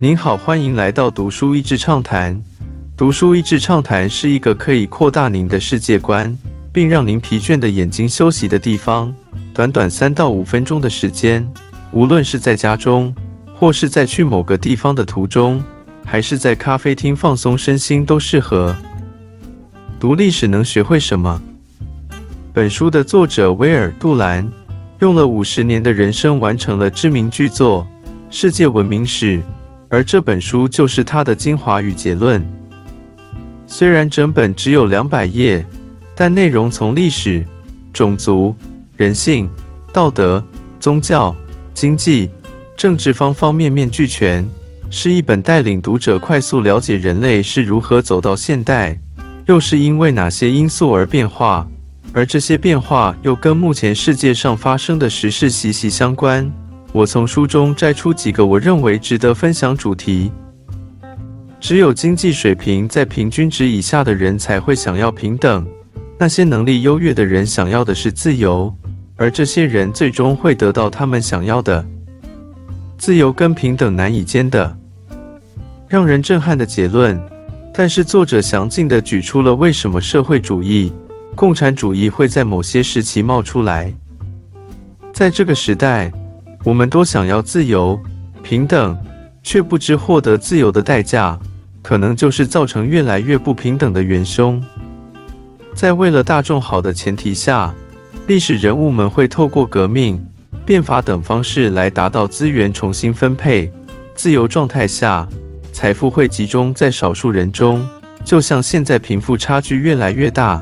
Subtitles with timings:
[0.00, 2.40] 您好，欢迎来到读书益智畅谈。
[2.96, 6.38] 读书益智畅谈是一个可以扩大您的世界观，
[6.72, 9.12] 并让您疲倦的眼睛休息的地方。
[9.52, 11.44] 短短三到五分钟的时间，
[11.90, 13.12] 无论是在家中，
[13.52, 15.60] 或是在去某个地方的途中，
[16.04, 18.76] 还是在咖啡厅放松身心，都适合。
[19.98, 21.42] 读历史能学会什么？
[22.52, 24.48] 本书的作者威尔·杜兰
[25.00, 27.84] 用了五十年的人生完成了知名巨作
[28.30, 29.38] 《世界文明史》，
[29.88, 32.44] 而这本书就是他的精华与结论。
[33.66, 35.64] 虽然整本只有两百页，
[36.14, 37.44] 但内容从历史、
[37.92, 38.54] 种族、
[38.96, 39.48] 人性、
[39.92, 40.42] 道德、
[40.78, 41.34] 宗教、
[41.74, 42.30] 经济、
[42.76, 44.46] 政治方方面面俱全，
[44.90, 48.98] 是一本带领读者快速了解人类是如何走到现代。
[49.46, 51.66] 又是因为哪些因素而变化？
[52.12, 56.50] 而这些变化又跟目前世界上发生的时事息息相关。
[56.92, 60.32] 我从书中摘出几个我认为值得分享主题。
[61.60, 65.66] 只有经济水平在平均值以下的人才会想要平等，
[66.18, 68.72] 那些能力优越的人想要的是自由，
[69.16, 71.84] 而这些人最终会得到他们想要的。
[72.96, 74.76] 自由跟平等难以兼得，
[75.88, 77.20] 让人震撼的结论。
[77.74, 80.92] 但是作者详尽地举出了为什么社会主义、
[81.36, 83.92] 共产主义会在某些时期冒出来。
[85.12, 86.10] 在这个时代，
[86.64, 87.98] 我们都想要自由、
[88.42, 88.96] 平等，
[89.42, 91.38] 却不知获得自由的代价，
[91.82, 94.62] 可能就是造成越来越不平等的元凶。
[95.74, 97.74] 在为了大众好的前提下，
[98.26, 100.24] 历史人物们会透过革命、
[100.66, 103.72] 变法等方式来达到资源重新分配。
[104.14, 105.26] 自由状态下。
[105.70, 107.86] 财富会集中在少数人中，
[108.24, 110.60] 就像现在贫富差距越来越大。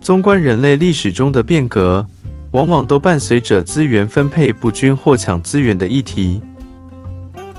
[0.00, 2.06] 纵观人类历史中的变革，
[2.56, 6.40] 往往都伴随着资源分配不均或抢资源的议题。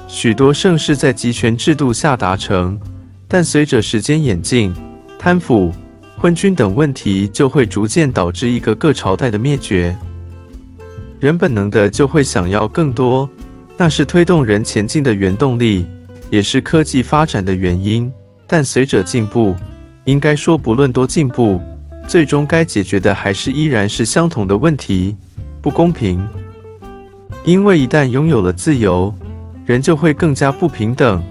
[0.07, 2.79] 许多盛世在集权制度下达成，
[3.27, 4.73] 但随着时间演进，
[5.19, 5.71] 贪腐、
[6.17, 9.95] 昏君等问题就会逐渐导致一个个朝代的灭绝。
[11.19, 13.30] 人本能的就会想要更多，
[13.77, 15.86] 那是推动人前进的原动力。
[16.31, 18.11] 也是科技发展的原因，
[18.47, 19.55] 但随着进步，
[20.05, 21.61] 应该说不论多进步，
[22.07, 25.15] 最终该解决的还是依然是相同的问题：
[25.61, 26.25] 不公平。
[27.43, 29.13] 因为一旦拥有了自由，
[29.65, 31.21] 人就会更加不平等。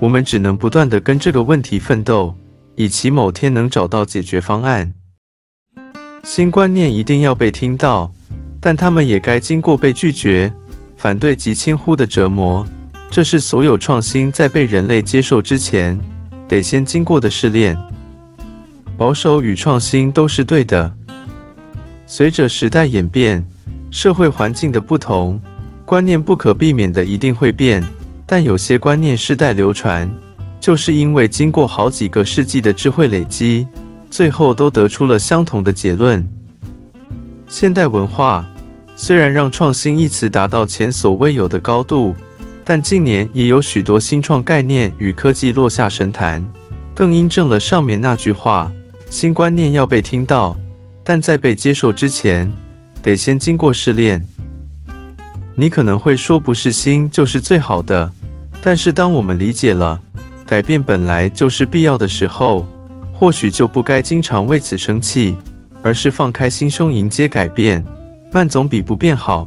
[0.00, 2.34] 我们只能不断的跟这个问题奋斗，
[2.74, 4.94] 以期某天能找到解决方案。
[6.24, 8.10] 新观念一定要被听到，
[8.58, 10.52] 但他们也该经过被拒绝、
[10.96, 12.66] 反对及轻忽的折磨。
[13.10, 15.98] 这是所有创新在被人类接受之前，
[16.48, 17.76] 得先经过的试炼。
[19.02, 20.94] 保守与创新都是对的。
[22.06, 23.44] 随着时代演变，
[23.90, 25.40] 社会环境的不同，
[25.84, 27.84] 观念不可避免的一定会变。
[28.24, 30.08] 但有些观念世代流传，
[30.60, 33.66] 就是因为经过好几个世纪的智慧累积，
[34.08, 36.24] 最后都得出了相同的结论。
[37.48, 38.46] 现代文化
[38.94, 42.14] 虽然让“创新”一词达到前所未有的高度。
[42.64, 46.40] 但近年也有许多新创概念与科技落下神坛，
[46.94, 48.70] 更印证了上面那句话：
[49.12, 50.56] 新观念要被听到，
[51.04, 52.50] 但在被接受之前，
[53.02, 54.26] 得先经过试炼。
[55.54, 58.10] 你可能会说，不是新就是最好的。
[58.62, 60.00] 但是当我们理解了
[60.46, 62.66] 改变本来就是必要的时候，
[63.12, 65.36] 或许就不该经常为此生气，
[65.82, 67.84] 而是放开心胸迎接改变。
[68.32, 69.46] 慢总比不变好。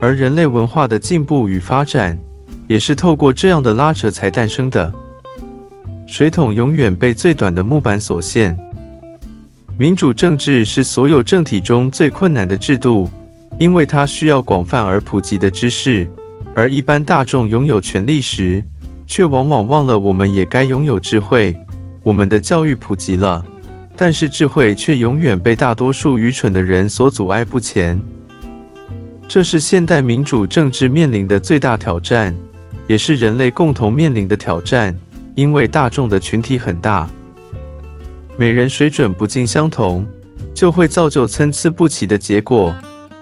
[0.00, 2.18] 而人类文化的进步与发展，
[2.66, 4.92] 也是透过这样的拉扯才诞生的。
[6.10, 8.58] 水桶永远被最短的木板所限。
[9.78, 13.08] 民主政治是所有政体中最困难的制度，
[13.60, 16.10] 因为它需要广泛而普及的知识。
[16.52, 18.60] 而一般大众拥有权力时，
[19.06, 21.56] 却往往忘了我们也该拥有智慧。
[22.02, 23.44] 我们的教育普及了，
[23.94, 27.98] 但是智慧却永远被大多数愚蠢的人所阻碍不前。
[29.28, 32.34] 这是现代民主政治面临的最大挑战，
[32.88, 34.92] 也是人类共同面临的挑战。
[35.34, 37.08] 因为大众的群体很大，
[38.36, 40.06] 每人水准不尽相同，
[40.54, 42.74] 就会造就参差不齐的结果。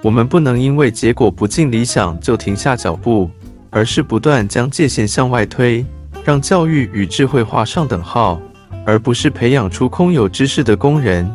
[0.03, 3.29] 我们不能因为结果不尽理想就停下脚步，
[3.71, 5.85] 而是不断将界限向外推，
[6.25, 8.41] 让教育与智慧画上等号，
[8.87, 11.29] 而不是培养出空有知识的工人。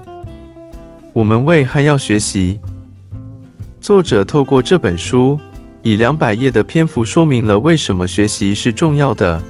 [1.12, 2.60] 我们为还要学习。
[3.81, 5.38] 作者透过这本书，
[5.81, 9.44] 以两百页的篇幅说明了为什么学习是重要的，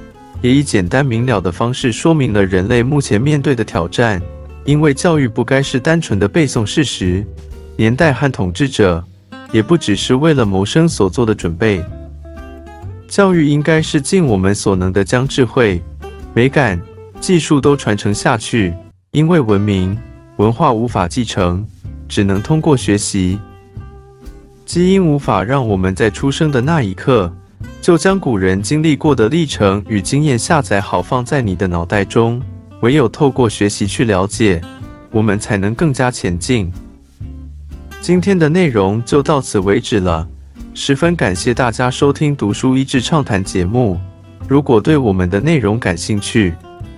[0.44, 4.20] 也以简单明了的方式说明了人类目前面对的挑战。
[4.66, 7.24] 因为教育不该是单纯的背诵事实，
[7.76, 9.02] 年代和统治者
[9.52, 11.82] 也不只是为了谋生所做的准备。
[13.08, 15.82] 教育应该是尽我们所能的将智慧、
[16.34, 16.78] 美感、
[17.20, 18.74] 技术都传承下去，
[19.12, 19.98] 因为文明、
[20.36, 21.66] 文化无法继承，
[22.06, 23.38] 只能通过学习。
[24.66, 27.34] 基因无法让我们在出生的那一刻
[27.80, 32.40] 就将古人经历过的历程与经验下载好放在你的脑袋中，
[32.80, 34.60] 唯有透过学习去了解，
[35.10, 36.72] 我们才能更加前进。
[38.00, 40.26] 今天的内容就到此为止了，
[40.74, 43.98] 十分感谢大家收听《读书益智畅谈》节目。
[44.48, 46.54] 如果对我们的内容感兴趣，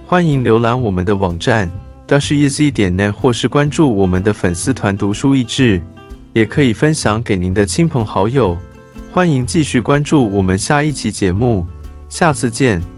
[0.07, 1.71] 欢迎浏览我们的网站
[2.09, 5.81] dasheasy 点 net，或是关注我们的粉丝团“读书益智”，
[6.33, 8.57] 也可以分享给您的亲朋好友。
[9.17, 11.67] 欢迎继续关注我们下一期节目，
[12.07, 12.96] 下次见。